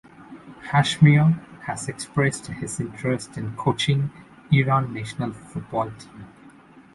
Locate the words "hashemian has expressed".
0.71-2.47